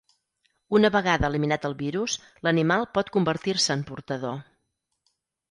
Una 0.77 0.89
vegada 0.95 1.29
eliminat 1.29 1.67
el 1.69 1.75
virus, 1.81 2.15
l'animal 2.47 2.87
pot 2.99 3.13
convertir-se 3.19 3.79
en 3.79 3.87
portador. 3.93 4.43